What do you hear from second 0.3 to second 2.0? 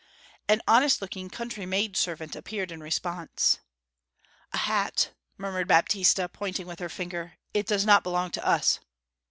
An honest looking country maid